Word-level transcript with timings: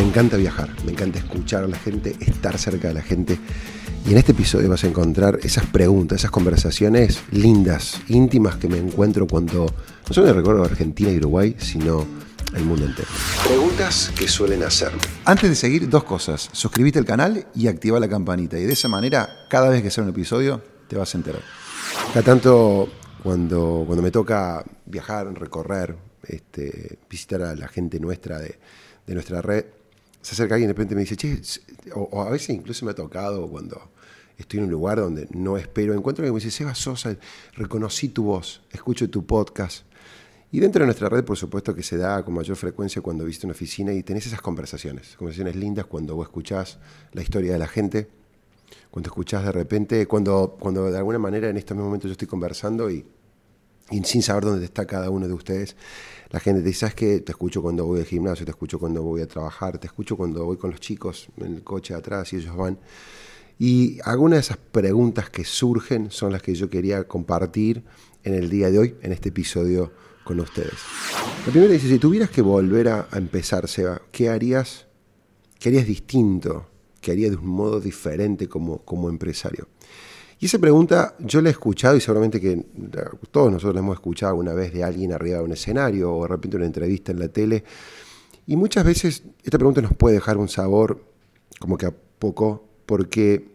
Me 0.00 0.06
encanta 0.06 0.38
viajar, 0.38 0.70
me 0.86 0.92
encanta 0.92 1.18
escuchar 1.18 1.62
a 1.62 1.68
la 1.68 1.76
gente, 1.76 2.16
estar 2.20 2.56
cerca 2.56 2.88
de 2.88 2.94
la 2.94 3.02
gente. 3.02 3.38
Y 4.06 4.12
en 4.12 4.16
este 4.16 4.32
episodio 4.32 4.70
vas 4.70 4.82
a 4.82 4.86
encontrar 4.86 5.38
esas 5.42 5.66
preguntas, 5.66 6.20
esas 6.20 6.30
conversaciones 6.30 7.22
lindas, 7.32 8.00
íntimas 8.08 8.56
que 8.56 8.66
me 8.66 8.78
encuentro 8.78 9.26
cuando 9.26 9.66
no 9.66 10.14
solo 10.14 10.32
recuerdo 10.32 10.64
Argentina 10.64 11.10
y 11.10 11.18
Uruguay, 11.18 11.54
sino 11.58 12.06
el 12.54 12.64
mundo 12.64 12.86
entero. 12.86 13.08
Preguntas 13.46 14.10
que 14.18 14.26
suelen 14.26 14.62
hacerme. 14.62 15.02
Antes 15.26 15.50
de 15.50 15.54
seguir, 15.54 15.86
dos 15.86 16.04
cosas. 16.04 16.48
Suscríbete 16.50 16.98
al 16.98 17.04
canal 17.04 17.46
y 17.54 17.68
activa 17.68 18.00
la 18.00 18.08
campanita. 18.08 18.58
Y 18.58 18.64
de 18.64 18.72
esa 18.72 18.88
manera, 18.88 19.28
cada 19.50 19.68
vez 19.68 19.82
que 19.82 19.90
sea 19.90 20.02
un 20.02 20.08
episodio, 20.08 20.62
te 20.88 20.96
vas 20.96 21.14
a 21.14 21.18
enterar. 21.18 21.42
Cada 22.14 22.22
tanto, 22.22 22.88
cuando, 23.22 23.84
cuando 23.86 24.02
me 24.02 24.10
toca 24.10 24.64
viajar, 24.86 25.30
recorrer, 25.38 25.94
este, 26.26 26.98
visitar 27.10 27.42
a 27.42 27.54
la 27.54 27.68
gente 27.68 28.00
nuestra 28.00 28.38
de, 28.38 28.58
de 29.06 29.12
nuestra 29.14 29.42
red, 29.42 29.66
se 30.22 30.34
acerca 30.34 30.54
alguien 30.54 30.68
de 30.68 30.74
repente 30.74 30.94
me 30.94 31.02
dice, 31.02 31.16
che, 31.16 31.40
o, 31.94 32.22
a 32.22 32.30
veces 32.30 32.50
incluso 32.50 32.84
me 32.84 32.92
ha 32.92 32.94
tocado 32.94 33.48
cuando 33.48 33.90
estoy 34.36 34.58
en 34.58 34.66
un 34.66 34.70
lugar 34.70 34.98
donde 34.98 35.28
no 35.30 35.56
espero, 35.56 35.94
encuentro 35.94 36.24
que 36.24 36.30
me 36.30 36.38
dice, 36.38 36.50
Seba 36.50 36.74
Sosa, 36.74 37.16
reconocí 37.54 38.08
tu 38.08 38.24
voz, 38.24 38.62
escucho 38.70 39.08
tu 39.08 39.26
podcast. 39.26 39.84
Y 40.52 40.58
dentro 40.58 40.80
de 40.80 40.86
nuestra 40.86 41.08
red, 41.08 41.24
por 41.24 41.36
supuesto, 41.36 41.74
que 41.74 41.82
se 41.82 41.96
da 41.96 42.24
con 42.24 42.34
mayor 42.34 42.56
frecuencia 42.56 43.00
cuando 43.00 43.24
viste 43.24 43.46
una 43.46 43.52
oficina 43.52 43.92
y 43.92 44.02
tenés 44.02 44.26
esas 44.26 44.40
conversaciones, 44.40 45.16
conversaciones 45.16 45.54
lindas 45.54 45.86
cuando 45.86 46.16
vos 46.16 46.26
escuchás 46.26 46.78
la 47.12 47.22
historia 47.22 47.52
de 47.52 47.58
la 47.58 47.68
gente, 47.68 48.08
cuando 48.90 49.08
escuchás 49.08 49.44
de 49.44 49.52
repente, 49.52 50.06
cuando, 50.06 50.56
cuando 50.58 50.90
de 50.90 50.98
alguna 50.98 51.18
manera 51.18 51.48
en 51.48 51.56
estos 51.56 51.76
momentos 51.76 52.08
yo 52.08 52.12
estoy 52.12 52.26
conversando 52.26 52.90
y, 52.90 53.06
y 53.90 54.02
sin 54.04 54.22
saber 54.22 54.44
dónde 54.44 54.64
está 54.64 54.86
cada 54.86 55.10
uno 55.10 55.26
de 55.26 55.34
ustedes, 55.34 55.76
la 56.30 56.38
gente 56.38 56.60
te 56.62 56.68
dice, 56.68 56.80
¿sabes 56.80 56.94
qué? 56.94 57.20
Te 57.20 57.32
escucho 57.32 57.60
cuando 57.60 57.84
voy 57.84 58.00
al 58.00 58.06
gimnasio, 58.06 58.44
te 58.44 58.52
escucho 58.52 58.78
cuando 58.78 59.02
voy 59.02 59.20
a 59.20 59.26
trabajar, 59.26 59.78
te 59.78 59.88
escucho 59.88 60.16
cuando 60.16 60.44
voy 60.44 60.56
con 60.56 60.70
los 60.70 60.80
chicos 60.80 61.28
en 61.38 61.54
el 61.54 61.64
coche 61.64 61.94
atrás 61.94 62.32
y 62.32 62.36
ellos 62.36 62.56
van. 62.56 62.78
Y 63.58 63.98
algunas 64.04 64.36
de 64.36 64.40
esas 64.40 64.56
preguntas 64.56 65.28
que 65.28 65.44
surgen 65.44 66.10
son 66.10 66.32
las 66.32 66.40
que 66.40 66.54
yo 66.54 66.70
quería 66.70 67.04
compartir 67.06 67.82
en 68.22 68.34
el 68.34 68.48
día 68.48 68.70
de 68.70 68.78
hoy, 68.78 68.94
en 69.02 69.12
este 69.12 69.30
episodio 69.30 69.92
con 70.24 70.38
ustedes. 70.40 70.78
La 71.44 71.52
primera 71.52 71.72
dice, 71.72 71.88
si 71.88 71.98
tuvieras 71.98 72.30
que 72.30 72.42
volver 72.42 72.88
a, 72.88 73.08
empezar, 73.12 73.66
Seba, 73.66 74.00
¿qué 74.12 74.28
harías, 74.28 74.86
¿qué 75.58 75.70
harías 75.70 75.86
distinto? 75.86 76.70
¿Qué 77.00 77.10
harías 77.12 77.32
de 77.32 77.36
un 77.38 77.48
modo 77.48 77.80
diferente 77.80 78.48
como, 78.48 78.78
como 78.84 79.08
empresario? 79.08 79.68
Y 80.40 80.46
esa 80.46 80.58
pregunta 80.58 81.14
yo 81.18 81.42
la 81.42 81.50
he 81.50 81.52
escuchado 81.52 81.96
y 81.96 82.00
seguramente 82.00 82.40
que 82.40 82.64
todos 83.30 83.52
nosotros 83.52 83.74
la 83.74 83.80
hemos 83.80 83.96
escuchado 83.96 84.34
una 84.36 84.54
vez 84.54 84.72
de 84.72 84.82
alguien 84.82 85.12
arriba 85.12 85.36
de 85.36 85.44
un 85.44 85.52
escenario 85.52 86.14
o 86.14 86.22
de 86.22 86.28
repente 86.28 86.56
una 86.56 86.64
entrevista 86.64 87.12
en 87.12 87.18
la 87.18 87.28
tele. 87.28 87.62
Y 88.46 88.56
muchas 88.56 88.84
veces 88.84 89.22
esta 89.44 89.58
pregunta 89.58 89.82
nos 89.82 89.94
puede 89.94 90.14
dejar 90.14 90.38
un 90.38 90.48
sabor 90.48 91.04
como 91.58 91.76
que 91.76 91.86
a 91.86 91.94
poco, 92.18 92.64
porque 92.86 93.50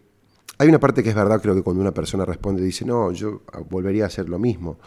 hay 0.59 0.69
una 0.69 0.79
parte 0.79 1.01
que 1.01 1.09
es 1.09 1.15
verdad, 1.15 1.41
creo 1.41 1.55
que 1.55 1.63
cuando 1.63 1.81
una 1.81 1.91
persona 1.91 2.23
responde 2.23 2.61
dice, 2.61 2.85
no, 2.85 3.11
yo 3.11 3.41
volvería 3.67 4.03
a 4.03 4.07
hacer 4.07 4.29
lo 4.29 4.37
mismo. 4.37 4.77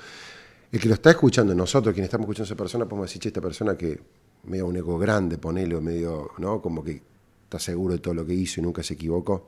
El 0.71 0.81
que 0.81 0.87
lo 0.87 0.95
está 0.95 1.11
escuchando, 1.11 1.53
nosotros, 1.53 1.93
quienes 1.95 2.07
estamos 2.07 2.27
escuchando 2.27 2.45
a 2.45 2.49
esa 2.49 2.57
persona, 2.57 2.85
podemos 2.85 3.09
decir, 3.09 3.23
che, 3.23 3.29
esta 3.29 3.41
persona 3.41 3.77
que 3.77 4.01
medio 4.45 4.67
un 4.67 4.77
ego 4.77 4.99
grande, 4.99 5.37
ponele, 5.37 5.81
medio, 5.81 6.31
¿no? 6.39 6.63
Como 6.63 6.85
que 6.85 7.03
está 7.43 7.59
seguro 7.59 7.95
de 7.95 8.01
todo 8.01 8.15
lo 8.15 8.25
que 8.25 8.35
hizo 8.35 8.61
y 8.61 8.63
nunca 8.63 8.85
se 8.85 8.95
equivocó. 8.95 9.47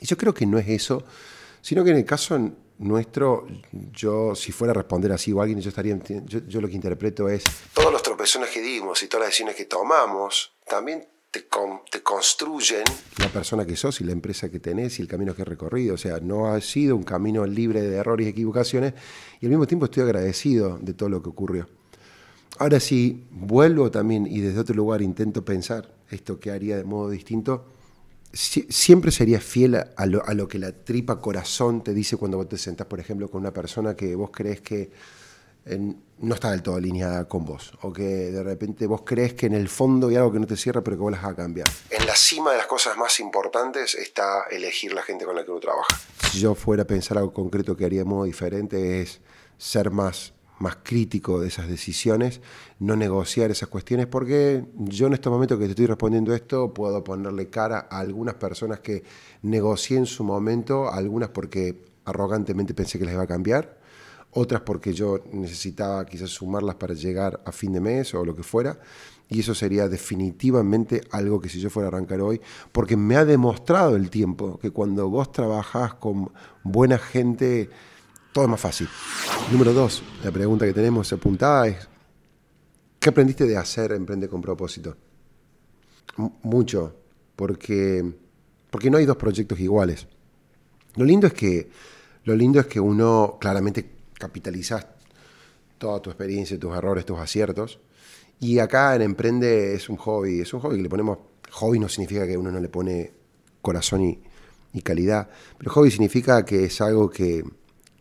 Y 0.00 0.06
yo 0.06 0.16
creo 0.16 0.32
que 0.32 0.46
no 0.46 0.58
es 0.58 0.68
eso, 0.68 1.04
Sino 1.66 1.82
que 1.82 1.90
en 1.90 1.96
el 1.96 2.04
caso 2.04 2.38
nuestro, 2.78 3.44
yo 3.92 4.36
si 4.36 4.52
fuera 4.52 4.70
a 4.70 4.74
responder 4.74 5.10
así 5.10 5.32
o 5.32 5.42
alguien, 5.42 5.60
yo 5.60 5.70
estaría, 5.70 5.98
yo, 5.98 6.60
lo 6.60 6.68
que 6.68 6.74
interpreto 6.76 7.28
es, 7.28 7.42
todos 7.74 7.90
los 7.90 8.04
tropezones 8.04 8.50
que 8.50 8.62
dimos 8.62 9.02
y 9.02 9.08
todas 9.08 9.22
las 9.22 9.30
decisiones 9.30 9.56
que 9.56 9.64
tomamos, 9.64 10.52
también 10.68 11.08
te, 11.28 11.44
te, 11.90 12.02
construyen 12.04 12.84
la 13.18 13.28
persona 13.30 13.66
que 13.66 13.74
sos 13.74 14.00
y 14.00 14.04
la 14.04 14.12
empresa 14.12 14.48
que 14.48 14.60
tenés 14.60 15.00
y 15.00 15.02
el 15.02 15.08
camino 15.08 15.34
que 15.34 15.42
has 15.42 15.48
recorrido. 15.48 15.94
O 15.94 15.98
sea, 15.98 16.20
no 16.20 16.46
ha 16.46 16.60
sido 16.60 16.94
un 16.94 17.02
camino 17.02 17.44
libre 17.44 17.82
de 17.82 17.96
errores 17.96 18.28
y 18.28 18.30
equivocaciones 18.30 18.94
y 19.40 19.46
al 19.46 19.50
mismo 19.50 19.66
tiempo 19.66 19.86
estoy 19.86 20.04
agradecido 20.04 20.78
de 20.80 20.94
todo 20.94 21.08
lo 21.08 21.20
que 21.20 21.30
ocurrió. 21.30 21.66
Ahora 22.58 22.78
sí, 22.78 23.26
vuelvo 23.32 23.90
también 23.90 24.28
y 24.28 24.38
desde 24.38 24.60
otro 24.60 24.76
lugar 24.76 25.02
intento 25.02 25.44
pensar 25.44 25.96
esto 26.12 26.38
que 26.38 26.52
haría 26.52 26.76
de 26.76 26.84
modo 26.84 27.10
distinto 27.10 27.75
siempre 28.32 29.10
serías 29.10 29.42
fiel 29.42 29.76
a 29.76 30.06
lo, 30.06 30.48
que 30.48 30.58
la 30.58 30.72
tripa 30.72 31.20
corazón 31.20 31.82
te 31.82 31.94
dice 31.94 32.16
cuando 32.16 32.36
vos 32.36 32.48
te 32.48 32.58
sentás, 32.58 32.86
por 32.86 33.00
ejemplo, 33.00 33.30
con 33.30 33.40
una 33.40 33.52
persona 33.52 33.94
que 33.94 34.14
vos 34.14 34.30
crees 34.32 34.60
que 34.60 34.90
no 36.18 36.34
está 36.34 36.52
del 36.52 36.62
todo 36.62 36.76
alineada 36.76 37.26
con 37.26 37.44
vos, 37.44 37.72
o 37.82 37.92
que 37.92 38.30
de 38.30 38.42
repente 38.42 38.86
vos 38.86 39.02
crees 39.04 39.34
que 39.34 39.46
en 39.46 39.54
el 39.54 39.68
fondo 39.68 40.08
hay 40.08 40.16
algo 40.16 40.32
que 40.32 40.38
no 40.38 40.46
te 40.46 40.56
cierra, 40.56 40.82
pero 40.82 40.96
que 40.96 41.02
vos 41.02 41.12
las 41.12 41.22
vas 41.22 41.32
a 41.32 41.36
cambiar. 41.36 41.66
En 41.90 42.06
la 42.06 42.14
cima 42.14 42.52
de 42.52 42.58
las 42.58 42.66
cosas 42.66 42.96
más 42.96 43.18
importantes 43.18 43.94
está 43.94 44.44
elegir 44.50 44.92
la 44.92 45.02
gente 45.02 45.24
con 45.24 45.34
la 45.34 45.44
que 45.44 45.50
uno 45.50 45.60
trabaja. 45.60 45.88
Si 46.30 46.38
yo 46.38 46.54
fuera 46.54 46.84
a 46.84 46.86
pensar 46.86 47.18
algo 47.18 47.32
concreto 47.32 47.76
que 47.76 47.84
haría 47.84 48.00
de 48.00 48.04
modo 48.04 48.24
diferente 48.24 49.02
es 49.02 49.20
ser 49.58 49.90
más 49.90 50.32
más 50.58 50.78
crítico 50.82 51.40
de 51.40 51.48
esas 51.48 51.68
decisiones, 51.68 52.40
no 52.78 52.96
negociar 52.96 53.50
esas 53.50 53.68
cuestiones, 53.68 54.06
porque 54.06 54.64
yo 54.76 55.06
en 55.06 55.14
este 55.14 55.28
momento 55.28 55.58
que 55.58 55.64
te 55.66 55.70
estoy 55.70 55.86
respondiendo 55.86 56.34
esto 56.34 56.72
puedo 56.72 57.04
ponerle 57.04 57.48
cara 57.48 57.88
a 57.90 57.98
algunas 57.98 58.34
personas 58.34 58.80
que 58.80 59.04
negocié 59.42 59.98
en 59.98 60.06
su 60.06 60.24
momento, 60.24 60.90
algunas 60.90 61.28
porque 61.28 61.84
arrogantemente 62.04 62.74
pensé 62.74 62.98
que 62.98 63.04
les 63.04 63.14
iba 63.14 63.24
a 63.24 63.26
cambiar, 63.26 63.78
otras 64.32 64.62
porque 64.62 64.92
yo 64.92 65.20
necesitaba 65.32 66.04
quizás 66.06 66.30
sumarlas 66.30 66.76
para 66.76 66.94
llegar 66.94 67.40
a 67.44 67.52
fin 67.52 67.72
de 67.72 67.80
mes 67.80 68.14
o 68.14 68.24
lo 68.24 68.34
que 68.34 68.42
fuera, 68.42 68.78
y 69.28 69.40
eso 69.40 69.54
sería 69.54 69.88
definitivamente 69.88 71.02
algo 71.10 71.40
que 71.40 71.48
si 71.48 71.60
yo 71.60 71.68
fuera 71.68 71.88
a 71.88 71.92
arrancar 71.92 72.20
hoy, 72.20 72.40
porque 72.72 72.96
me 72.96 73.16
ha 73.16 73.24
demostrado 73.24 73.96
el 73.96 74.08
tiempo 74.08 74.58
que 74.58 74.70
cuando 74.70 75.08
vos 75.08 75.32
trabajás 75.32 75.94
con 75.94 76.30
buena 76.62 76.98
gente, 76.98 77.68
todo 78.36 78.44
es 78.44 78.50
más 78.50 78.60
fácil. 78.60 78.86
Número 79.50 79.72
dos, 79.72 80.02
la 80.22 80.30
pregunta 80.30 80.66
que 80.66 80.74
tenemos 80.74 81.10
apuntada 81.10 81.68
es, 81.68 81.88
¿qué 83.00 83.08
aprendiste 83.08 83.46
de 83.46 83.56
hacer 83.56 83.92
Emprende 83.92 84.28
con 84.28 84.42
propósito? 84.42 84.94
mucho, 86.42 86.94
porque, 87.34 88.04
porque 88.68 88.90
no 88.90 88.98
hay 88.98 89.06
dos 89.06 89.16
proyectos 89.16 89.58
iguales. 89.58 90.06
Lo 90.96 91.06
lindo 91.06 91.26
es 91.26 91.32
que, 91.32 91.70
lo 92.24 92.36
lindo 92.36 92.60
es 92.60 92.66
que 92.66 92.78
uno 92.78 93.38
claramente 93.40 93.90
capitalizas 94.18 94.86
toda 95.78 96.02
tu 96.02 96.10
experiencia, 96.10 96.60
tus 96.60 96.76
errores, 96.76 97.06
tus 97.06 97.18
aciertos. 97.18 97.80
Y 98.38 98.58
acá 98.58 98.96
en 98.96 99.00
Emprende 99.00 99.72
es 99.74 99.88
un 99.88 99.96
hobby, 99.96 100.42
es 100.42 100.52
un 100.52 100.60
hobby 100.60 100.76
que 100.76 100.82
le 100.82 100.90
ponemos, 100.90 101.20
hobby 101.52 101.78
no 101.78 101.88
significa 101.88 102.26
que 102.26 102.36
uno 102.36 102.50
no 102.50 102.60
le 102.60 102.68
pone 102.68 103.14
corazón 103.62 104.04
y, 104.04 104.20
y 104.74 104.82
calidad, 104.82 105.30
pero 105.56 105.70
hobby 105.70 105.90
significa 105.90 106.44
que 106.44 106.66
es 106.66 106.82
algo 106.82 107.08
que, 107.08 107.42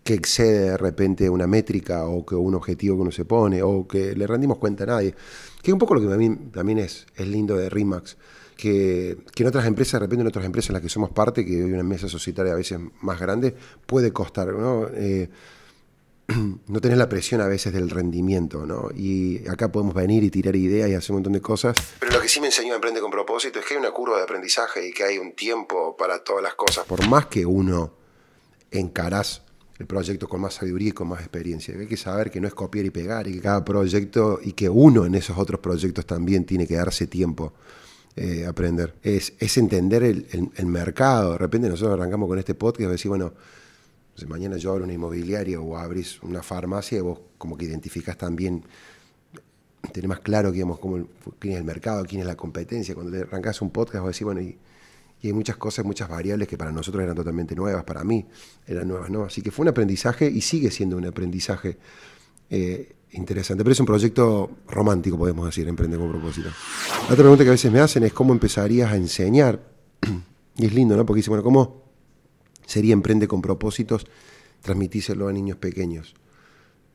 que 0.06 0.14
excede 0.14 0.70
de 0.70 0.78
repente 0.78 1.28
una 1.32 1.48
métrica 1.48 2.06
o 2.06 2.24
que 2.24 2.36
un 2.36 2.54
objetivo 2.54 2.96
que 2.96 3.02
uno 3.02 3.12
se 3.12 3.26
pone 3.26 3.64
o 3.64 3.88
que 3.88 4.16
le 4.16 4.28
rendimos 4.28 4.60
cuenta 4.60 4.84
a 4.84 4.88
nadie. 4.88 5.16
Que 5.64 5.72
es 5.72 5.74
un 5.74 5.80
poco 5.80 5.96
lo 5.96 6.08
que 6.08 6.14
a 6.14 6.16
mí 6.16 6.30
también 6.54 6.78
es, 6.78 7.08
es 7.16 7.28
lindo 7.28 7.58
de 7.58 7.72
RIMAX, 7.72 8.16
que, 8.56 9.18
en 9.36 9.48
otras 9.48 9.66
empresas, 9.66 9.94
de 9.94 10.06
repente 10.06 10.22
en 10.22 10.28
otras 10.28 10.46
empresas 10.46 10.70
en 10.70 10.74
las 10.74 10.84
que 10.84 10.90
somos 10.90 11.10
parte, 11.10 11.44
que 11.44 11.56
hay 11.56 11.64
una 11.64 11.82
mesa 11.82 12.08
societaria 12.08 12.54
a 12.54 12.56
veces 12.56 12.80
más 13.02 13.20
grande, 13.20 13.56
puede 13.88 14.14
costar, 14.14 14.54
¿no? 14.54 14.88
Eh, 14.94 15.28
no 16.68 16.82
tenés 16.82 17.00
la 17.00 17.10
presión 17.10 17.42
a 17.42 17.48
veces 17.48 17.74
del 17.74 17.90
rendimiento, 17.90 18.68
¿no? 18.68 18.90
Y 18.96 19.48
acá 19.48 19.72
podemos 19.72 19.96
venir 19.96 20.24
y 20.24 20.30
tirar 20.30 20.56
ideas 20.56 20.88
y 20.88 20.94
hacer 20.94 21.14
un 21.14 21.16
montón 21.16 21.34
de 21.34 21.42
cosas. 21.42 21.76
Pero 22.00 22.12
lo 22.12 22.22
que 22.22 22.30
sí 22.30 22.40
me 22.40 22.46
enseñó 22.46 22.74
a 22.74 22.76
Emprende 22.76 23.02
con 23.02 23.10
propósito 23.10 23.58
es 23.58 23.66
que 23.66 23.74
hay 23.74 23.80
una 23.80 23.90
curva 23.90 24.18
de 24.18 24.24
aprendizaje 24.26 24.88
y 24.88 24.94
que 24.94 25.04
hay 25.04 25.18
un 25.18 25.34
tiempo 25.34 25.98
para 25.98 26.24
todas 26.24 26.44
las 26.44 26.54
cosas. 26.54 26.86
Por 26.86 27.08
más 27.08 27.26
que 27.26 27.44
uno 27.44 27.96
encarás 28.70 29.45
el 29.78 29.88
proyecto 29.88 30.28
con 30.28 30.42
más 30.42 30.54
sabiduría 30.56 30.90
y 30.90 30.92
con 30.94 31.08
más 31.10 31.20
experiencia. 31.20 31.76
Hay 31.78 31.88
que 31.88 31.98
saber 31.98 32.32
que 32.32 32.40
no 32.40 32.48
es 32.48 32.54
copiar 32.54 32.86
y 32.86 32.92
pegar 32.92 33.28
y 33.28 33.34
que 33.34 33.42
cada 33.42 33.66
proyecto 33.66 34.40
y 34.42 34.54
que 34.54 34.70
uno 34.70 35.06
en 35.06 35.16
esos 35.16 35.38
otros 35.38 35.60
proyectos 35.60 36.06
también 36.06 36.46
tiene 36.46 36.66
que 36.66 36.76
darse 36.76 37.08
tiempo 37.08 37.54
eh, 38.16 38.46
aprender. 38.46 38.96
Es, 39.04 39.34
entender 39.58 40.04
el, 40.04 40.66
mercado. 40.66 41.34
De 41.34 41.38
repente 41.38 41.68
nosotros 41.68 42.00
arrancamos 42.00 42.30
con 42.30 42.40
este 42.40 42.56
podcast 42.56 42.82
y 42.82 42.92
decir, 42.92 43.10
bueno, 43.10 43.34
mañana 44.28 44.56
yo 44.56 44.72
abro 44.72 44.86
una 44.86 44.94
inmobiliaria 44.94 45.60
o 45.60 45.76
abrís 45.76 46.24
una 46.24 46.42
farmacia 46.42 46.98
y 46.98 47.02
vos 47.02 47.20
como 47.38 47.58
que 47.58 47.66
identificás 47.66 48.18
también, 48.18 48.64
tenés 49.92 50.08
más 50.08 50.22
claro 50.22 50.54
digamos, 50.54 50.80
quién 51.40 51.54
es 51.54 51.60
el 51.60 51.66
mercado, 51.66 52.06
quién 52.06 52.22
es 52.22 52.28
la 52.28 52.38
competencia. 52.38 52.96
Cuando 52.96 53.12
te 53.12 53.24
arrancás 53.24 53.62
un 53.62 53.72
podcast 53.72 54.02
vos 54.02 54.14
decís, 54.14 54.24
bueno, 54.24 54.40
y 54.40 54.58
y 55.26 55.30
hay 55.30 55.34
muchas 55.34 55.58
cosas, 55.58 55.84
muchas 55.84 56.08
variables 56.08 56.48
que 56.48 56.56
para 56.56 56.72
nosotros 56.72 57.04
eran 57.04 57.16
totalmente 57.16 57.56
nuevas, 57.56 57.84
para 57.84 58.04
mí 58.04 58.26
eran 58.68 58.88
nuevas, 58.88 59.10
¿no? 59.10 59.24
Así 59.24 59.42
que 59.42 59.50
fue 59.50 59.64
un 59.64 59.70
aprendizaje 59.70 60.30
y 60.30 60.42
sigue 60.42 60.70
siendo 60.70 60.98
un 60.98 61.06
aprendizaje 61.06 61.80
eh, 62.52 62.96
interesante, 63.12 63.64
pero 63.64 63.74
es 63.74 63.80
un 63.80 63.88
proyecto 63.88 64.52
romántico, 64.68 65.18
podemos 65.18 65.48
decir, 65.48 65.68
Emprende 65.68 65.98
con 65.98 66.12
propósito. 66.12 66.50
La 66.50 67.06
otra 67.06 67.16
pregunta 67.16 67.44
que 67.44 67.50
a 67.50 67.54
veces 67.54 67.72
me 67.72 67.80
hacen 67.80 68.04
es 68.04 68.14
cómo 68.14 68.34
empezarías 68.34 68.92
a 68.92 68.98
enseñar, 68.98 69.60
y 70.58 70.66
es 70.66 70.74
lindo, 70.76 70.96
¿no? 70.96 71.08
Porque 71.08 71.22
dice, 71.22 71.32
bueno, 71.32 71.44
¿cómo 71.44 71.82
sería 72.68 72.94
Emprende 72.94 73.28
con 73.28 73.42
propósitos 73.42 74.06
transmitírselo 74.62 75.28
a 75.28 75.34
niños 75.34 75.58
pequeños? 75.58 76.14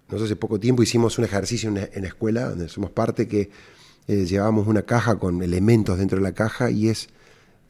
Nosotros 0.06 0.31
hace 0.31 0.37
poco 0.37 0.61
tiempo 0.61 0.85
hicimos 0.85 1.19
un 1.19 1.25
ejercicio 1.25 1.69
en 1.69 2.03
la 2.03 2.09
escuela, 2.09 2.50
donde 2.50 2.69
somos 2.69 2.91
parte, 2.91 3.26
que 3.26 3.50
eh, 4.06 4.25
llevábamos 4.25 4.69
una 4.69 4.83
caja 4.83 5.19
con 5.19 5.43
elementos 5.43 5.99
dentro 5.99 6.19
de 6.19 6.23
la 6.23 6.33
caja 6.33 6.71
y 6.71 6.88
es 6.88 7.09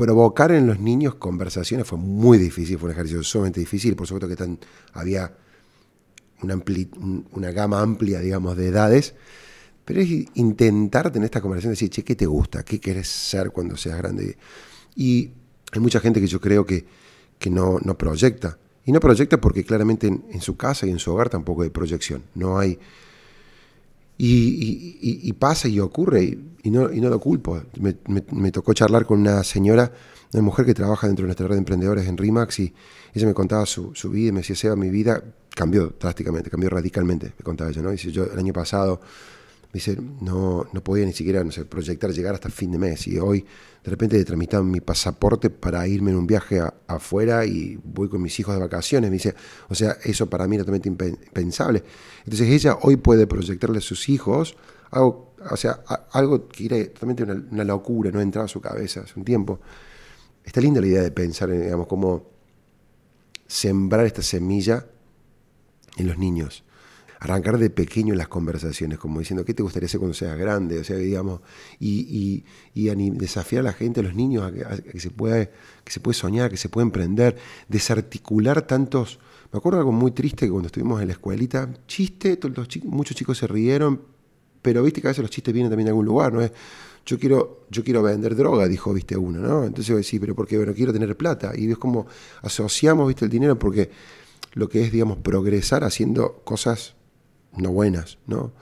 provocar 0.01 0.51
en 0.53 0.67
los 0.67 0.81
niños 0.81 1.17
conversaciones 1.17 1.87
fue 1.87 1.99
muy 1.99 2.39
difícil, 2.39 2.79
fue 2.79 2.89
un 2.89 2.93
ejercicio 2.93 3.23
sumamente 3.23 3.61
difícil, 3.61 3.95
por 3.95 4.07
supuesto 4.07 4.35
que 4.35 4.59
había 4.95 5.37
una, 6.41 6.59
una 7.33 7.51
gama 7.51 7.83
amplia, 7.83 8.21
digamos, 8.21 8.57
de 8.57 8.69
edades, 8.69 9.15
pero 9.85 10.01
es 10.01 10.09
intentar 10.37 11.13
tener 11.13 11.27
esta 11.27 11.43
conversación, 11.43 11.73
decir, 11.73 11.91
che, 11.91 12.03
¿qué 12.03 12.17
te 12.17 12.25
gusta? 12.25 12.63
¿Qué 12.63 12.81
quieres 12.81 13.09
ser 13.09 13.51
cuando 13.51 13.77
seas 13.77 13.99
grande? 13.99 14.39
Y 14.97 15.33
hay 15.71 15.81
mucha 15.83 16.01
gente 16.01 16.19
que 16.19 16.29
yo 16.29 16.41
creo 16.41 16.65
que, 16.65 16.87
que 17.39 17.51
no, 17.51 17.79
no 17.85 17.99
proyecta. 17.99 18.57
Y 18.87 18.93
no 18.93 19.01
proyecta 19.01 19.39
porque 19.39 19.65
claramente 19.65 20.07
en, 20.07 20.41
su 20.41 20.57
casa 20.57 20.87
y 20.87 20.91
en 20.91 20.99
su 20.99 21.13
hogar 21.13 21.29
tampoco 21.29 21.61
hay 21.61 21.69
proyección. 21.69 22.23
No 22.35 22.59
hay. 22.59 22.79
Y, 24.23 25.33
pasa 25.39 25.67
y 25.69 25.81
ocurre, 25.81 26.39
y, 26.63 26.71
no, 26.71 26.93
y 26.93 27.01
lo 27.01 27.19
culpo. 27.19 27.63
Me, 27.79 28.53
tocó 28.53 28.75
charlar 28.75 29.07
con 29.07 29.21
una 29.21 29.43
señora, 29.43 29.91
una 30.35 30.43
mujer 30.43 30.67
que 30.67 30.75
trabaja 30.75 31.07
dentro 31.07 31.23
de 31.25 31.29
nuestra 31.29 31.47
red 31.47 31.55
de 31.55 31.61
emprendedores 31.61 32.07
en 32.07 32.19
RIMAX, 32.19 32.61
y 32.61 32.75
ella 33.15 33.27
me 33.27 33.35
contaba 33.35 33.65
su, 33.65 33.93
vida 34.11 34.29
y 34.29 34.33
me 34.33 34.41
decía: 34.41 34.57
Seba, 34.57 34.77
mi 34.77 34.91
vida 34.91 35.23
cambió 35.55 35.95
drásticamente, 35.99 36.51
cambió 36.51 36.69
radicalmente, 36.69 37.33
me 37.39 37.45
contaba 37.45 37.71
ella, 37.71 37.81
¿no? 37.81 37.91
Dice: 37.91 38.13
Yo 38.13 38.25
el 38.25 38.39
año 38.39 38.53
pasado 38.53 39.01
me 39.73 39.79
dice, 39.79 39.97
no, 40.21 40.67
no 40.73 40.83
podía 40.83 41.07
ni 41.07 41.13
siquiera 41.13 41.45
proyectar 41.69 42.11
llegar 42.11 42.35
hasta 42.35 42.51
fin 42.51 42.73
de 42.73 42.79
mes. 42.79 43.07
Y 43.07 43.21
hoy 43.21 43.47
de 43.85 43.91
repente 43.91 44.19
he 44.19 44.25
tramitado 44.25 44.65
mi 44.65 44.81
pasaporte 44.81 45.49
para 45.49 45.87
irme 45.87 46.11
en 46.11 46.17
un 46.17 46.27
viaje 46.27 46.61
afuera 46.89 47.47
y 47.47 47.79
voy 47.85 48.09
con 48.09 48.21
mis 48.21 48.39
hijos 48.41 48.53
de 48.57 48.61
vacaciones. 48.61 49.11
Me 49.11 49.15
dice, 49.15 49.33
o 49.69 49.77
sea, 49.77 49.97
eso 50.03 50.29
para 50.29 50.49
mí 50.49 50.57
era 50.57 50.65
totalmente 50.65 50.89
impensable. 50.89 51.85
Entonces 52.25 52.49
ella 52.49 52.79
hoy 52.83 52.97
puede 52.97 53.29
proyectarle 53.29 53.79
a 53.79 53.81
sus 53.81 54.09
hijos 54.09 54.57
algo, 54.91 55.35
o 55.49 55.57
sea, 55.57 55.85
algo 56.11 56.49
que 56.49 56.67
era 56.67 56.85
totalmente 56.93 57.23
una, 57.23 57.63
locura, 57.63 58.11
no 58.11 58.21
entraba 58.21 58.47
a 58.47 58.49
su 58.49 58.61
cabeza 58.61 59.03
hace 59.03 59.17
un 59.17 59.25
tiempo. 59.25 59.61
Está 60.43 60.61
linda 60.61 60.81
la 60.81 60.89
idea 60.89 61.03
de 61.03 61.13
pensar 61.13 61.49
en, 61.51 61.63
digamos, 61.63 61.87
cómo 61.87 62.29
sembrar 63.47 64.05
esta 64.05 64.23
semilla 64.23 64.85
en 65.97 66.09
los 66.09 66.19
niños 66.19 66.65
arrancar 67.21 67.59
de 67.59 67.69
pequeño 67.69 68.15
las 68.15 68.29
conversaciones, 68.29 68.99
como 68.99 69.21
diciendo, 69.21 69.45
¿qué 69.45 69.53
te 69.53 69.63
gustaría 69.63 69.87
hacer 69.87 70.01
cuando 70.01 70.15
seas 70.15 70.39
grande? 70.39 70.79
O 70.79 70.85
sea, 70.85 70.97
digamos, 70.97 71.43
y, 71.79 72.45
desafiar 72.75 73.61
a 73.61 73.65
la 73.65 73.73
gente, 73.75 74.01
a 74.01 74.03
los 74.03 74.15
niños, 74.15 74.43
a 74.43 74.53
que, 74.53 74.99
se 74.99 75.11
puede, 75.11 75.53
que 75.85 75.93
se 75.93 76.01
puede 76.01 76.15
soñar, 76.15 76.51
que 76.51 76.57
se 76.57 76.69
puede 76.69 76.87
emprender, 76.87 77.37
desarticular 77.69 78.63
tantos... 78.63 79.21
Me 79.53 79.59
acuerdo 79.59 79.81
algo 79.81 79.93
muy 79.93 80.13
triste 80.13 80.47
que 80.47 80.51
cuando 80.51 80.69
estuvimos 80.69 81.03
en 81.03 81.09
la 81.09 81.13
escuelita, 81.13 81.69
chiste, 81.87 82.39
muchos 82.85 83.17
chicos 83.17 83.37
se 83.37 83.49
rieron, 83.49 84.01
pero 84.63 84.83
viste 84.83 85.03
que 85.03 85.09
a 85.09 85.11
veces 85.11 85.23
los 85.23 85.31
chistes 85.31 85.53
vienen 85.53 85.71
también 85.71 85.87
de 85.87 85.91
algún 85.91 86.07
lugar, 86.07 86.33
¿no? 86.33 86.41
Yo 87.05 87.19
quiero, 87.19 87.67
yo 87.69 87.83
quiero 87.83 88.03
vender 88.03 88.37
droga, 88.37 88.69
dijo, 88.69 88.95
viste, 88.95 89.17
uno, 89.17 89.41
¿no? 89.41 89.65
Entonces 89.65 89.89
voy 89.89 89.97
a 89.97 90.05
decir, 90.05 90.21
pero 90.21 90.35
porque, 90.37 90.57
bueno, 90.57 90.73
quiero 90.73 90.93
tener 90.93 91.17
plata. 91.17 91.53
Y 91.57 91.71
es 91.71 91.79
como 91.79 92.07
asociamos, 92.43 93.09
viste, 93.09 93.25
el 93.25 93.31
dinero 93.31 93.59
porque 93.59 93.91
lo 94.53 94.69
que 94.69 94.85
es, 94.85 94.93
digamos, 94.93 95.19
progresar 95.19 95.83
haciendo 95.83 96.43
cosas 96.45 96.95
no 97.57 97.71
buenas, 97.73 98.19
¿no? 98.27 98.53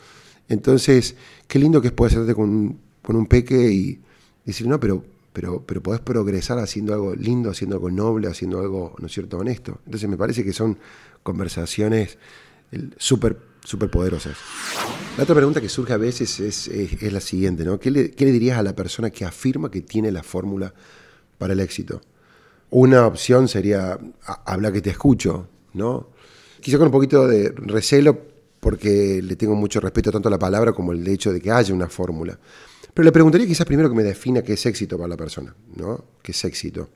Entonces, 0.49 1.17
qué 1.47 1.59
lindo 1.59 1.81
que 1.81 1.89
es 1.89 1.93
poder 1.93 2.13
hacerte 2.13 2.35
con, 2.35 2.79
con 3.03 3.17
un 3.17 3.27
peque 3.27 3.71
y 3.71 4.01
decir, 4.45 4.67
no, 4.67 4.81
pero, 4.81 5.05
pero, 5.33 5.63
pero 5.67 5.83
podés 5.83 6.01
progresar 6.01 6.59
haciendo 6.59 6.95
algo 6.95 7.15
lindo, 7.15 7.51
haciendo 7.51 7.77
algo 7.77 7.91
noble, 7.91 8.29
haciendo 8.29 8.61
algo, 8.61 8.95
¿no 8.99 9.07
es 9.07 9.13
cierto?, 9.13 9.39
honesto. 9.39 9.81
Entonces 9.85 10.09
me 10.09 10.17
parece 10.17 10.43
que 10.43 10.53
son 10.53 10.79
conversaciones 11.23 12.19
súper 12.97 13.49
súper 13.69 13.91
poderosas. 13.91 14.37
La 15.17 15.25
otra 15.25 15.35
pregunta 15.35 15.61
que 15.61 15.69
surge 15.69 15.93
a 15.93 15.99
veces 15.99 16.41
es, 16.41 16.69
es, 16.69 17.13
la 17.13 17.21
siguiente, 17.21 17.65
¿no? 17.65 17.79
¿Qué 17.79 17.91
le, 17.91 18.11
¿Qué 18.13 18.25
le 18.25 18.33
dirías 18.33 18.59
a 18.59 18.63
la 18.63 18.75
persona 18.75 19.11
que 19.11 19.27
afirma 19.27 19.71
que 19.71 19.83
tiene 19.83 20.11
la 20.11 20.23
fórmula 20.23 20.73
para 21.37 21.53
el 21.53 21.61
éxito? 21.61 22.01
Una 22.71 23.07
opción 23.07 23.47
sería 23.47 23.99
hablar 24.47 24.73
que 24.73 24.81
te 24.81 24.91
escucho, 24.91 25.49
¿no? 25.75 26.11
Quizá 26.61 26.79
con 26.79 26.87
un 26.87 26.93
poquito 26.93 27.27
de 27.27 27.51
recelo 27.57 28.23
porque 28.61 29.21
le 29.23 29.37
tengo 29.37 29.55
mucho 29.55 29.81
respeto 29.81 30.11
tanto 30.11 30.29
a 30.29 30.31
la 30.31 30.39
palabra 30.39 30.73
como 30.73 30.93
el 30.93 31.07
hecho 31.07 31.33
de 31.33 31.41
que 31.41 31.51
haya 31.51 31.73
una 31.73 31.89
fórmula. 31.89 32.39
Pero 32.93 33.05
le 33.05 33.13
preguntaría 33.13 33.47
quizás 33.47 33.67
primero 33.67 33.89
que 33.89 33.95
me 33.95 34.03
defina 34.03 34.43
qué 34.43 34.55
es 34.55 34.67
éxito 34.67 34.97
para 34.97 35.09
la 35.09 35.17
persona, 35.17 35.55
¿no? 35.77 36.05
¿Qué 36.23 36.33
es 36.33 36.45
éxito? 36.45 36.89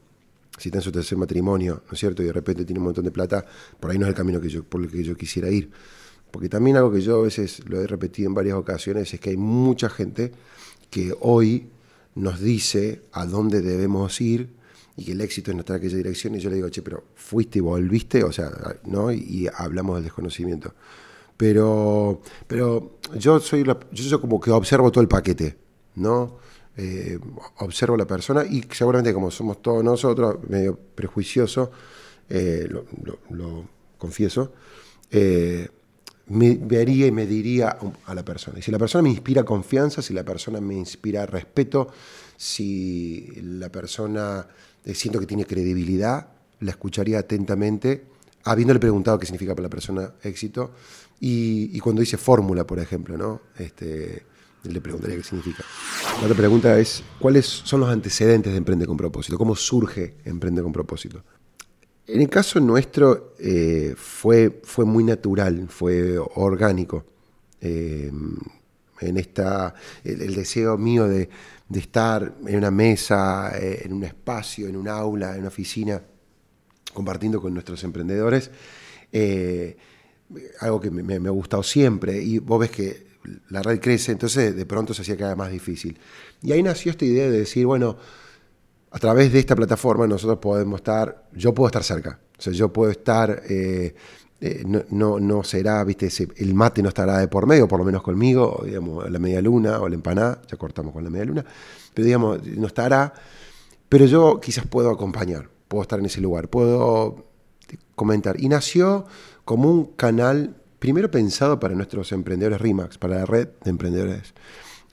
Si 0.59 0.69
está 0.69 0.79
en 0.79 0.83
su 0.83 0.93
tercer 0.93 1.17
matrimonio, 1.17 1.83
¿no 1.87 1.93
es 1.93 1.99
cierto? 1.99 2.23
Y 2.23 2.27
de 2.27 2.33
repente 2.33 2.65
tiene 2.65 2.81
un 2.81 2.87
montón 2.87 3.05
de 3.05 3.11
plata, 3.11 3.45
por 3.79 3.91
ahí 3.91 3.99
no 3.99 4.07
es 4.07 4.11
el 4.11 4.15
camino 4.15 4.41
que 4.41 4.49
yo, 4.49 4.65
por 4.65 4.83
el 4.83 4.91
que 4.91 5.03
yo 5.03 5.17
quisiera 5.17 5.49
ir. 5.49 5.71
Porque 6.31 6.49
también 6.49 6.77
algo 6.77 6.91
que 6.91 7.01
yo 7.01 7.21
a 7.21 7.23
veces 7.23 7.63
lo 7.69 7.81
he 7.81 7.87
repetido 7.87 8.29
en 8.29 8.35
varias 8.35 8.57
ocasiones 8.57 9.13
es 9.13 9.21
que 9.21 9.31
hay 9.31 9.37
mucha 9.37 9.89
gente 9.89 10.33
que 10.91 11.15
hoy 11.21 11.69
nos 12.15 12.41
dice 12.41 13.03
a 13.13 13.27
dónde 13.27 13.61
debemos 13.63 14.21
ir 14.21 14.51
y 14.97 15.05
que 15.05 15.13
el 15.13 15.21
éxito 15.21 15.51
es 15.51 15.57
en 15.57 15.75
aquella 15.75 15.97
dirección. 15.97 16.35
Y 16.35 16.39
yo 16.41 16.51
le 16.51 16.57
digo, 16.57 16.69
che, 16.69 16.83
pero 16.83 17.05
fuiste 17.15 17.59
y 17.59 17.63
volviste, 17.63 18.25
o 18.25 18.33
sea, 18.33 18.51
¿no? 18.85 19.13
Y 19.13 19.49
hablamos 19.55 19.97
del 19.97 20.05
desconocimiento. 20.05 20.75
Pero, 21.43 22.21
pero 22.47 22.99
yo 23.19 23.41
soy 23.41 23.65
yo 23.91 24.21
como 24.21 24.39
que 24.39 24.53
observo 24.53 24.93
todo 24.93 25.03
el 25.03 25.09
paquete, 25.09 25.57
¿no? 25.97 26.37
Eh, 26.77 27.19
observo 27.59 27.97
a 27.97 27.99
la 27.99 28.07
persona 28.07 28.45
y 28.45 28.63
seguramente 28.71 29.13
como 29.13 29.29
somos 29.29 29.61
todos 29.61 29.83
nosotros, 29.83 30.37
medio 30.49 30.79
prejuicioso, 30.95 31.73
eh, 32.29 32.69
lo, 32.71 33.65
confieso, 33.99 34.53
eh, 35.11 35.69
me 36.29 36.55
vería 36.55 37.09
y 37.09 37.11
me 37.11 37.27
diría 37.27 37.77
a 38.07 38.15
la 38.15 38.25
persona. 38.25 38.61
Y 38.61 38.63
si 38.63 38.71
la 38.71 38.79
persona 38.79 39.03
me 39.03 39.11
inspira 39.11 39.43
confianza, 39.43 40.01
si 40.01 40.15
la 40.15 40.23
persona 40.23 40.61
me 40.61 40.75
inspira 40.75 41.27
respeto, 41.27 41.89
si 42.37 43.33
la 43.43 43.69
persona 43.69 44.47
siento 44.95 45.19
que 45.19 45.27
tiene 45.27 45.45
credibilidad, 45.45 46.29
la 46.61 46.71
escucharía 46.71 47.19
atentamente, 47.19 48.12
habiéndole 48.45 48.81
preguntado 48.81 49.19
qué 49.19 49.27
significa 49.27 49.55
para 49.55 49.65
la 49.65 49.71
persona 49.71 50.15
éxito 50.23 50.73
y, 51.21 51.79
cuando 51.81 52.01
dice 52.01 52.17
fórmula, 52.17 52.67
por 52.67 52.81
ejemplo, 52.81 53.17
¿no? 53.17 53.43
Este, 53.57 54.25
le 54.65 54.81
preguntaría 54.81 55.17
qué 55.17 55.23
significa. 55.23 55.63
La 56.19 56.25
otra 56.25 56.37
pregunta 56.37 56.79
es, 56.79 57.05
¿cuáles 57.21 57.47
son 57.47 57.81
los 57.81 57.91
antecedentes 57.91 58.53
de 58.53 58.59
Emprende 58.59 58.87
con 58.87 58.97
propósito? 58.97 59.39
¿Cómo 59.39 59.55
surge 59.55 60.17
Emprende 60.25 60.63
con 60.63 60.73
propósito? 60.73 61.23
En 62.07 62.21
el 62.21 62.29
caso 62.29 62.59
nuestro 62.59 63.35
eh, 63.39 63.95
fue, 63.97 64.61
fue 64.65 64.85
muy 64.85 65.05
natural, 65.05 65.69
fue 65.69 66.19
orgánico. 66.19 67.07
Eh, 67.61 68.11
en 69.01 69.17
esta, 69.17 69.75
el, 70.05 70.35
deseo 70.35 70.79
mío 70.79 71.09
de, 71.09 71.29
estar 71.75 72.35
en 72.47 72.57
una 72.57 72.71
mesa, 72.71 73.53
eh, 73.59 73.83
en 73.85 73.93
un 73.93 74.05
espacio, 74.05 74.69
en 74.69 74.77
un 74.77 74.89
aula, 74.89 75.33
en 75.33 75.41
una 75.41 75.49
oficina, 75.49 76.03
compartiendo 76.93 77.41
con 77.41 77.55
nuestros 77.55 77.83
emprendedores 77.85 78.51
algo 80.61 80.81
que 80.81 80.91
me, 80.91 81.15
ha 81.15 81.31
gustado 81.31 81.63
siempre, 81.63 82.23
y 82.23 82.39
vos 82.39 82.61
ves 82.61 82.71
que 82.71 83.07
la 83.51 83.63
red 83.63 83.81
crece, 83.81 84.13
entonces 84.13 84.55
de 84.55 84.67
pronto 84.67 84.95
se 84.95 85.03
hacía 85.03 85.17
cada 85.17 85.31
vez 85.31 85.39
más 85.39 85.51
difícil. 85.51 85.99
Y 86.43 86.53
ahí 86.53 86.63
nació 86.63 86.91
esta 86.91 87.05
idea 87.05 87.25
de 87.25 87.39
decir, 87.39 87.67
bueno, 87.67 87.97
a 88.91 88.99
través 88.99 89.33
de 89.33 89.39
esta 89.39 89.55
plataforma 89.55 90.07
nosotros 90.07 90.39
podemos 90.39 90.81
estar, 90.81 91.29
yo 91.33 91.55
puedo 91.55 91.69
estar 91.69 91.85
cerca, 91.85 92.19
o 92.39 92.43
sea, 92.43 92.53
yo 92.53 92.73
puedo 92.73 92.91
estar, 92.91 93.43
eh, 93.49 93.95
eh, 94.41 94.65
no, 94.91 95.21
no, 95.21 95.45
será, 95.45 95.83
viste, 95.85 96.09
el 96.37 96.55
mate 96.55 96.83
no 96.83 96.89
estará 96.89 97.19
de 97.19 97.29
por 97.29 97.47
medio, 97.47 97.69
por 97.69 97.79
lo 97.79 97.85
menos 97.85 98.03
conmigo, 98.03 98.63
digamos, 98.65 99.09
la 99.09 99.19
media 99.19 99.41
luna 99.41 99.81
o 99.81 99.89
la 99.89 99.95
empanada, 99.95 100.43
ya 100.51 100.57
cortamos 100.57 100.93
con 100.93 101.05
la 101.05 101.11
media 101.11 101.27
luna, 101.27 101.45
pero 101.95 102.05
digamos, 102.05 102.45
no 102.45 102.67
estará, 102.67 103.13
pero 103.89 104.07
yo 104.07 104.41
quizás 104.41 104.67
puedo 104.67 104.91
acompañar, 104.91 105.49
puedo 105.73 105.83
estar 105.83 105.99
en 106.01 106.05
ese 106.05 106.21
lugar, 106.21 106.49
puedo 106.49 107.25
comentar. 107.95 108.39
Y 108.39 108.51
nació 108.51 109.07
como 109.47 109.71
un 109.71 109.87
canal, 109.87 110.55
primero 110.79 111.11
pensado 111.11 111.59
para 111.59 111.75
nuestros 111.75 112.13
emprendedores 112.13 112.61
RIMAX, 112.61 112.99
para 112.99 113.21
la 113.21 113.25
red 113.25 113.49
de 113.65 113.71
emprendedores 113.71 114.35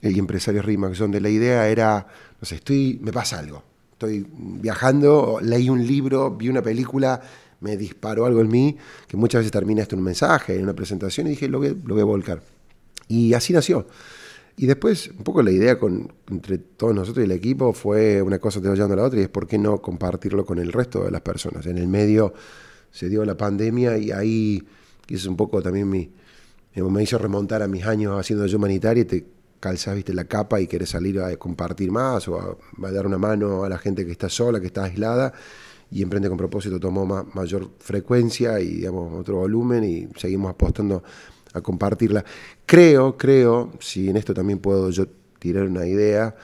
y 0.00 0.18
empresarios 0.18 0.64
RIMAX, 0.64 0.96
donde 0.96 1.20
la 1.20 1.28
idea 1.28 1.68
era, 1.68 2.06
no 2.40 2.46
sé, 2.46 2.54
estoy, 2.54 2.98
me 3.02 3.12
pasa 3.12 3.40
algo, 3.40 3.62
estoy 3.92 4.26
viajando, 4.34 5.38
leí 5.42 5.68
un 5.68 5.86
libro, 5.86 6.30
vi 6.30 6.48
una 6.48 6.62
película, 6.62 7.20
me 7.60 7.76
disparó 7.76 8.24
algo 8.24 8.40
en 8.40 8.48
mí, 8.48 8.78
que 9.06 9.18
muchas 9.18 9.40
veces 9.40 9.52
termina 9.52 9.82
esto 9.82 9.96
en 9.96 9.98
un 9.98 10.06
mensaje, 10.06 10.56
en 10.56 10.62
una 10.62 10.72
presentación, 10.72 11.26
y 11.26 11.30
dije, 11.30 11.46
lo 11.46 11.58
voy, 11.58 11.78
lo 11.84 11.94
voy 11.94 12.00
a 12.00 12.06
volcar. 12.06 12.40
Y 13.06 13.34
así 13.34 13.52
nació. 13.52 13.86
Y 14.60 14.66
después, 14.66 15.08
un 15.16 15.24
poco 15.24 15.42
la 15.42 15.52
idea 15.52 15.78
con, 15.78 16.12
entre 16.30 16.58
todos 16.58 16.94
nosotros 16.94 17.22
y 17.22 17.24
el 17.24 17.32
equipo 17.32 17.72
fue 17.72 18.20
una 18.20 18.38
cosa 18.38 18.60
te 18.60 18.68
va 18.68 18.74
llevando 18.74 18.92
a 18.92 18.98
la 18.98 19.04
otra, 19.04 19.18
y 19.18 19.22
es 19.22 19.30
por 19.30 19.46
qué 19.46 19.56
no 19.56 19.80
compartirlo 19.80 20.44
con 20.44 20.58
el 20.58 20.70
resto 20.70 21.02
de 21.02 21.10
las 21.10 21.22
personas. 21.22 21.64
En 21.64 21.78
el 21.78 21.88
medio 21.88 22.34
se 22.90 23.08
dio 23.08 23.24
la 23.24 23.38
pandemia 23.38 23.96
y 23.96 24.10
ahí 24.10 24.62
es 25.08 25.24
un 25.24 25.34
poco 25.34 25.62
también 25.62 25.88
mi, 25.88 26.12
me 26.74 27.02
hizo 27.02 27.16
remontar 27.16 27.62
a 27.62 27.68
mis 27.68 27.86
años 27.86 28.20
haciendo 28.20 28.44
yo 28.44 28.58
humanitaria 28.58 29.00
y 29.00 29.06
te 29.06 29.26
calzas, 29.60 29.94
viste, 29.94 30.12
la 30.12 30.24
capa 30.24 30.60
y 30.60 30.66
querés 30.66 30.90
salir 30.90 31.20
a 31.20 31.34
compartir 31.38 31.90
más 31.90 32.28
o 32.28 32.38
a, 32.38 32.90
dar 32.92 33.06
una 33.06 33.16
mano 33.16 33.64
a 33.64 33.68
la 33.70 33.78
gente 33.78 34.04
que 34.04 34.12
está 34.12 34.28
sola, 34.28 34.60
que 34.60 34.66
está 34.66 34.84
aislada 34.84 35.32
y 35.90 36.02
Emprende 36.02 36.28
con 36.28 36.36
propósito 36.36 36.78
tomó 36.78 37.06
mayor 37.32 37.70
frecuencia 37.78 38.60
y 38.60 38.74
digamos 38.74 39.18
otro 39.18 39.36
volumen 39.36 39.84
y 39.84 40.06
seguimos 40.18 40.50
apostando 40.50 41.02
a 41.52 41.60
compartirla. 41.60 42.24
Creo, 42.66 43.16
creo, 43.16 43.72
si 43.80 44.08
en 44.08 44.16
esto 44.16 44.34
también 44.34 44.58
puedo 44.58 44.90
yo 44.90 45.06
tirar 45.38 45.64
una 45.64 45.86
idea, 45.86 46.36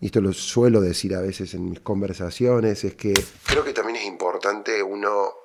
y 0.00 0.06
esto 0.06 0.20
lo 0.20 0.32
suelo 0.32 0.80
decir 0.80 1.14
a 1.14 1.20
veces 1.20 1.54
en 1.54 1.70
mis 1.70 1.80
conversaciones, 1.80 2.84
es 2.84 2.94
que 2.94 3.14
creo 3.46 3.64
que 3.64 3.72
también 3.72 3.96
es 3.96 4.04
importante 4.04 4.82
uno 4.82 5.43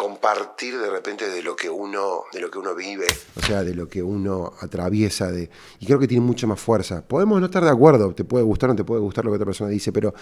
compartir 0.00 0.78
de 0.78 0.88
repente 0.88 1.28
de 1.28 1.42
lo 1.42 1.54
que 1.54 1.68
uno 1.68 2.22
de 2.32 2.40
lo 2.40 2.50
que 2.50 2.58
uno 2.58 2.74
vive. 2.74 3.04
O 3.36 3.42
sea 3.42 3.62
de 3.62 3.74
lo 3.74 3.86
que 3.86 4.02
uno 4.02 4.54
atraviesa 4.60 5.30
de 5.30 5.50
y 5.78 5.84
creo 5.84 5.98
que 5.98 6.08
tiene 6.08 6.24
mucha 6.24 6.46
más 6.46 6.58
fuerza. 6.58 7.02
Podemos 7.06 7.38
no 7.38 7.46
estar 7.46 7.62
de 7.62 7.68
acuerdo 7.68 8.14
te 8.14 8.24
puede 8.24 8.42
gustar 8.42 8.70
o 8.70 8.72
no 8.72 8.76
te 8.76 8.84
puede 8.84 9.02
gustar 9.02 9.26
lo 9.26 9.30
que 9.30 9.34
otra 9.34 9.44
persona 9.44 9.68
dice 9.68 9.92
pero 9.92 10.14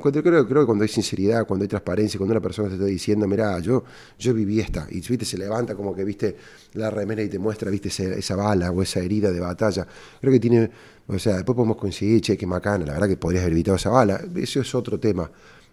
cuando, 0.00 0.22
creo, 0.22 0.46
que 0.46 0.64
cuando 0.64 0.82
hay 0.82 0.88
sinceridad 0.88 1.46
cuando 1.46 1.64
hay 1.64 1.68
transparencia 1.68 2.16
cuando 2.16 2.32
una 2.32 2.40
persona 2.40 2.68
te 2.68 2.76
está 2.76 2.86
diciendo 2.86 3.28
mira 3.28 3.58
yo 3.60 3.84
yo 4.18 4.32
viví 4.32 4.60
esta 4.60 4.86
y 4.90 5.00
viste 5.00 5.26
se 5.26 5.36
levanta 5.36 5.74
como 5.74 5.94
que 5.94 6.04
viste 6.04 6.34
la 6.72 6.88
remera 6.88 7.22
y 7.22 7.28
te 7.28 7.38
muestra 7.38 7.70
viste 7.70 7.90
esa, 7.90 8.34
bala 8.34 8.70
o 8.70 8.80
esa 8.80 9.00
herida 9.00 9.30
de 9.30 9.40
batalla. 9.40 9.86
Creo 10.22 10.32
que 10.32 10.40
tiene 10.40 10.70
o 11.06 11.18
sea 11.18 11.34
después 11.34 11.54
podemos 11.54 11.76
coincidir 11.76 12.22
che 12.22 12.38
qué 12.38 12.46
macana 12.46 12.86
la 12.86 12.94
verdad 12.94 13.08
que 13.08 13.18
podrías 13.18 13.42
haber 13.42 13.52
evitado 13.52 13.76
esa 13.76 13.90
bala. 13.90 14.22
Eso 14.34 14.60
es 14.62 14.74
otro 14.74 14.98
tema 14.98 15.30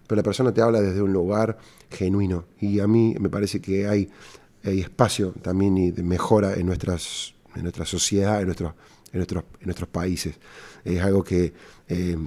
pero 0.07 0.17
la 0.17 0.23
persona 0.23 0.53
te 0.53 0.61
habla 0.61 0.81
desde 0.81 1.01
un 1.01 1.13
lugar 1.13 1.57
genuino. 1.89 2.45
Y 2.59 2.79
a 2.79 2.87
mí 2.87 3.15
me 3.19 3.29
parece 3.29 3.61
que 3.61 3.87
hay, 3.87 4.09
hay 4.63 4.81
espacio 4.81 5.33
también 5.41 5.77
y 5.77 5.91
de 5.91 6.03
mejora 6.03 6.53
en, 6.53 6.65
nuestras, 6.65 7.33
en 7.55 7.63
nuestra 7.63 7.85
sociedad, 7.85 8.39
en 8.39 8.45
nuestros, 8.45 8.73
en 9.11 9.19
nuestros, 9.19 9.43
en 9.59 9.65
nuestros 9.65 9.89
países. 9.89 10.35
Es 10.83 11.01
algo 11.01 11.23
que 11.23 11.53
eh, 11.87 12.17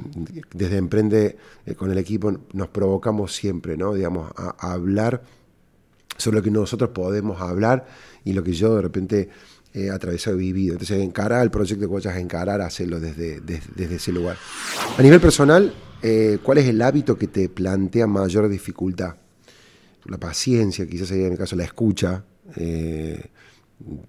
desde 0.53 0.77
Emprende 0.77 1.37
eh, 1.67 1.75
con 1.75 1.91
el 1.91 1.99
equipo 1.99 2.33
nos 2.53 2.69
provocamos 2.69 3.35
siempre, 3.35 3.77
¿no? 3.77 3.95
Digamos, 3.95 4.31
a, 4.37 4.73
hablar 4.73 5.23
sobre 6.17 6.39
lo 6.39 6.43
que 6.43 6.51
nosotros 6.51 6.91
podemos 6.91 7.41
hablar 7.41 7.87
y 8.25 8.33
lo 8.33 8.43
que 8.43 8.53
yo 8.53 8.75
de 8.75 8.83
repente 8.83 9.29
he 9.73 9.91
atravesado 9.91 10.37
y 10.37 10.41
vivido. 10.41 10.73
Entonces, 10.75 11.01
encarar 11.03 11.43
el 11.43 11.51
proyecto 11.51 11.87
que 11.87 11.95
vayas 11.95 12.15
a 12.15 12.21
encarar, 12.21 12.61
hacerlo 12.61 13.01
desde, 13.01 13.41
desde, 13.41 13.95
ese 13.95 14.13
lugar. 14.13 14.37
A 14.97 15.03
nivel 15.03 15.21
personal, 15.21 15.73
eh, 16.03 16.39
¿cuál 16.43 16.59
es 16.59 16.67
el 16.67 16.81
hábito 16.83 17.17
que 17.17 17.27
te 17.27 17.49
plantea 17.49 18.07
mayor 18.07 18.49
dificultad? 18.49 19.17
La 20.05 20.19
paciencia, 20.19 20.87
quizás 20.87 21.11
en 21.11 21.33
el 21.33 21.39
caso 21.39 21.57
la 21.57 21.65
escucha. 21.65 22.25
Eh, 22.57 23.23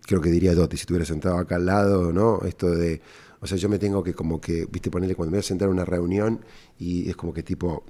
creo 0.05 0.21
que 0.21 0.29
diría 0.29 0.55
Dotti 0.55 0.77
si 0.77 0.81
estuviera 0.81 1.05
sentado 1.05 1.37
acá 1.37 1.55
al 1.57 1.65
lado, 1.65 2.11
¿no? 2.13 2.41
Esto 2.45 2.69
de, 2.71 3.01
o 3.41 3.47
sea, 3.47 3.57
yo 3.57 3.69
me 3.69 3.79
tengo 3.79 4.03
que 4.03 4.13
como 4.13 4.39
que, 4.39 4.65
viste, 4.71 4.89
ponerle 4.89 5.15
cuando 5.15 5.31
me 5.31 5.37
voy 5.37 5.41
a 5.41 5.43
sentar 5.43 5.67
a 5.67 5.71
una 5.71 5.85
reunión 5.85 6.41
y 6.77 7.09
es 7.09 7.15
como 7.15 7.33
que 7.33 7.43
tipo, 7.43 7.83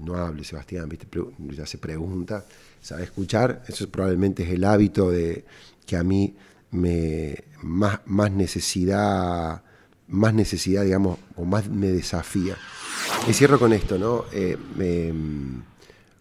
no 0.00 0.16
hable 0.16 0.44
Sebastián, 0.44 0.88
viste, 0.88 1.06
ya 1.38 1.66
se 1.66 1.78
pregunta, 1.78 2.44
sabe 2.80 3.04
escuchar, 3.04 3.62
eso 3.68 3.88
probablemente 3.90 4.42
es 4.42 4.50
el 4.50 4.64
hábito 4.64 5.10
de 5.10 5.44
que 5.86 5.96
a 5.96 6.02
mí 6.02 6.34
me 6.74 7.44
más, 7.62 8.00
más 8.06 8.30
necesidad, 8.30 9.62
más 10.08 10.34
necesidad, 10.34 10.84
digamos, 10.84 11.18
o 11.36 11.44
más 11.44 11.68
me 11.68 11.88
desafía. 11.88 12.56
Y 13.28 13.32
cierro 13.32 13.58
con 13.58 13.72
esto, 13.72 13.98
¿no? 13.98 14.24
Eh, 14.32 14.56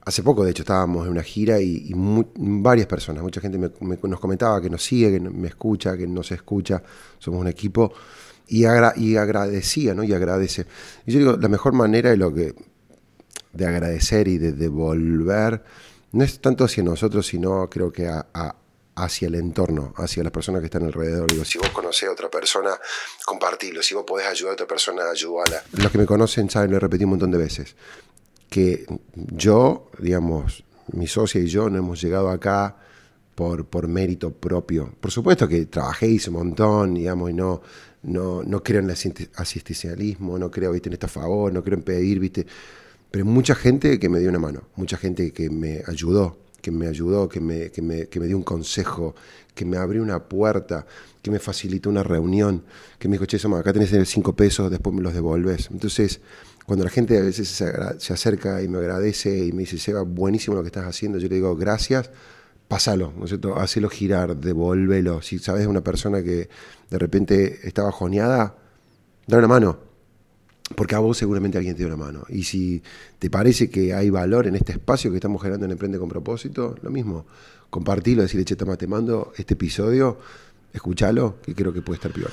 hace 0.06 0.24
poco, 0.24 0.44
de 0.46 0.52
hecho, 0.52 0.64
estábamos 0.64 1.06
en 1.06 1.12
una 1.12 1.24
gira 1.24 1.60
y, 1.60 1.92
varias 1.96 2.88
personas, 2.88 3.24
mucha 3.24 3.42
gente 3.42 3.58
nos 3.58 4.20
comentaba 4.20 4.62
que 4.62 4.70
nos 4.70 4.84
sigue, 4.84 5.12
que 5.12 5.20
me 5.20 5.48
escucha, 5.48 5.98
que 5.98 6.08
nos 6.08 6.32
escucha, 6.32 6.82
somos 7.20 7.42
un 7.42 7.48
equipo, 7.48 7.94
y, 8.48 8.64
y 8.64 9.18
agradecía, 9.18 9.94
¿no? 9.94 10.04
Y 10.04 10.14
agradece. 10.14 10.66
Yo 11.06 11.20
digo, 11.20 11.38
la 11.38 11.48
mejor 11.48 11.74
manera 11.74 12.10
de, 12.10 12.18
lo 12.18 12.34
que, 12.34 12.54
de 13.54 13.66
agradecer 13.66 14.28
y 14.28 14.38
de 14.38 14.52
devolver 14.54 15.64
no 16.12 16.24
es 16.24 16.40
tanto 16.40 16.64
hacia 16.64 16.84
nosotros, 16.84 17.26
sino 17.26 17.70
creo 17.70 17.92
que 17.92 18.08
a, 18.08 18.56
hacia 18.96 19.28
el 19.28 19.36
entorno, 19.36 19.94
hacia 19.98 20.24
las 20.24 20.32
personas 20.32 20.62
que 20.62 20.66
están 20.66 20.84
alrededor. 20.84 21.30
Digo, 21.32 21.46
si 21.46 21.58
vos 21.58 21.70
conocés 21.70 22.10
a 22.10 22.12
otra 22.12 22.30
persona, 22.30 22.72
compartilo. 23.26 23.82
Si 23.82 23.96
vos 23.96 24.04
podés 24.06 24.28
ayudar 24.28 24.52
a 24.52 24.54
otra 24.54 24.68
persona, 24.68 25.10
ayúdala. 25.10 25.64
Los 25.74 25.92
que 25.92 25.98
me 25.98 26.06
conocen 26.06 26.50
saben, 26.50 26.72
lo 26.72 26.78
he 26.78 26.80
repetido 26.80 27.08
un 27.08 27.12
montón 27.12 27.32
de 27.32 27.38
veces, 27.38 27.76
que 28.50 28.86
yo, 29.16 29.90
digamos, 30.00 30.64
mi 30.92 31.08
socia 31.08 31.42
y 31.42 31.48
yo 31.48 31.70
no 31.70 31.80
hemos 31.80 32.02
llegado 32.02 32.30
acá 32.30 32.78
por, 33.36 33.66
por 33.66 33.88
mérito 33.88 34.32
propio. 34.32 34.94
Por 35.00 35.12
supuesto 35.12 35.48
que 35.48 35.66
trabajé, 35.66 36.08
hice 36.08 36.30
un 36.30 36.38
montón, 36.38 36.94
digamos, 36.94 37.32
y 37.32 37.34
no, 37.34 37.62
no, 38.04 38.44
no 38.44 38.64
creo 38.64 38.80
en 38.80 38.86
el 38.86 38.92
asistencialismo, 39.36 40.38
no 40.38 40.52
creo 40.52 40.72
¿viste, 40.72 40.90
en 40.90 40.94
esto 40.94 41.08
a 41.08 41.10
favor, 41.10 41.52
no 41.52 41.64
creo 41.64 41.78
en 41.78 41.84
pedir, 41.84 42.20
¿viste? 42.20 42.46
pero 43.14 43.26
mucha 43.26 43.54
gente 43.54 44.00
que 44.00 44.10
me 44.10 44.20
dio 44.20 44.30
una 44.30 44.40
mano, 44.40 44.64
mucha 44.76 44.98
gente 44.98 45.32
que 45.34 45.48
me 45.52 45.84
ayudó, 45.86 46.36
que 46.64 46.72
me 46.72 46.88
ayudó, 46.88 47.28
que 47.28 47.42
me, 47.42 47.72
que 47.72 47.82
me, 47.82 48.08
que 48.08 48.22
me 48.22 48.26
dio 48.26 48.38
un 48.38 48.44
consejo, 48.44 49.14
que 49.54 49.66
me 49.66 49.76
abrió 49.76 50.02
una 50.02 50.24
puerta, 50.24 50.86
que 51.22 51.30
me 51.30 51.38
facilitó 51.38 51.90
una 51.90 52.04
reunión, 52.04 52.64
que 52.98 53.10
me 53.10 53.16
dijo, 53.16 53.26
che, 53.26 53.38
Soma, 53.38 53.60
acá 53.60 53.74
tenés 53.74 53.92
cinco 54.08 54.34
pesos, 54.34 54.72
después 54.72 54.96
me 54.96 55.02
los 55.02 55.14
devolves. 55.14 55.68
Entonces, 55.72 56.22
cuando 56.66 56.86
la 56.86 56.90
gente 56.90 57.18
a 57.18 57.22
veces 57.22 57.50
se, 57.50 58.14
acerca 58.14 58.62
y 58.62 58.70
me 58.70 58.78
agradece 58.78 59.46
y 59.46 59.52
me 59.52 59.64
dice, 59.64 59.78
Seba, 59.78 60.04
buenísimo 60.04 60.56
lo 60.56 60.62
que 60.64 60.68
estás 60.68 60.86
haciendo, 60.86 61.18
yo 61.18 61.28
le 61.28 61.36
digo, 61.36 61.54
gracias, 61.58 62.12
pásalo, 62.70 63.12
¿no 63.18 63.26
es 63.26 63.32
cierto? 63.32 63.60
Hacelo 63.60 63.90
girar, 63.90 64.38
devuélvelo. 64.38 65.22
Si 65.22 65.40
sabes 65.40 65.68
una 65.68 65.84
persona 65.84 66.24
que 66.24 66.48
de 66.90 66.98
repente 66.98 67.60
está 67.68 67.84
bajoneada, 67.84 68.56
dale 69.28 69.40
una 69.40 69.48
mano 69.50 69.93
porque 70.76 70.96
a 70.96 71.00
vos 71.00 71.18
seguramente 71.18 71.58
alguien 71.58 71.76
te 71.76 71.84
dio 71.84 71.88
una 71.94 72.04
mano. 72.04 72.24
Y 72.30 72.44
si 72.44 72.82
te 73.20 73.30
parece 73.30 73.70
que 73.70 73.94
hay 73.94 74.10
valor 74.10 74.48
en 74.48 74.56
este 74.56 74.74
espacio 74.74 75.12
que 75.12 75.18
estamos 75.18 75.42
generando 75.42 75.66
en 75.66 75.72
Emprende 75.72 76.00
con 76.00 76.10
propósito, 76.10 76.76
lo 76.82 76.90
mismo, 76.90 77.26
compartilo, 77.70 78.22
decirle, 78.22 78.46
che, 78.46 78.56
toma, 78.56 78.78
te 78.78 78.88
mando 78.88 79.34
este 79.38 79.54
episodio, 79.54 80.20
escúchalo, 80.74 81.38
que 81.44 81.54
creo 81.54 81.74
que 81.74 81.82
puede 81.82 81.98
estar 81.98 82.12
peor. 82.12 82.32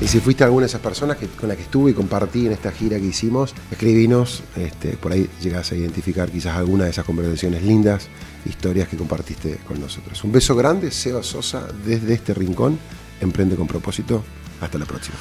Y 0.00 0.06
si 0.06 0.20
fuiste 0.20 0.44
alguna 0.44 0.62
de 0.62 0.68
esas 0.68 0.80
personas 0.80 1.16
con 1.38 1.48
las 1.48 1.56
que 1.56 1.64
estuve 1.64 1.90
y 1.90 1.94
compartí 1.94 2.46
en 2.46 2.52
esta 2.52 2.70
gira 2.70 2.98
que 2.98 3.06
hicimos, 3.06 3.54
escribinos, 3.70 4.42
este, 4.56 4.96
por 4.96 5.12
ahí 5.12 5.28
llegás 5.42 5.72
a 5.72 5.76
identificar 5.76 6.30
quizás 6.30 6.56
alguna 6.56 6.84
de 6.84 6.90
esas 6.90 7.04
conversaciones 7.04 7.62
lindas, 7.62 8.08
historias 8.44 8.88
que 8.88 8.96
compartiste 8.96 9.58
con 9.66 9.80
nosotros. 9.80 10.22
Un 10.22 10.32
beso 10.32 10.54
grande, 10.54 10.90
Seba 10.90 11.22
Sosa, 11.22 11.66
desde 11.84 12.14
este 12.14 12.34
rincón, 12.34 12.78
Emprende 13.20 13.56
con 13.56 13.66
propósito. 13.66 14.22
Hasta 14.60 14.78
la 14.78 14.84
próxima. 14.84 15.16